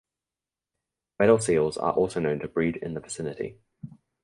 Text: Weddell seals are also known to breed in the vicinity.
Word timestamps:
Weddell 1.19 1.37
seals 1.37 1.77
are 1.77 1.93
also 1.93 2.19
known 2.19 2.39
to 2.39 2.47
breed 2.47 2.75
in 2.77 2.95
the 2.95 2.99
vicinity. 2.99 3.59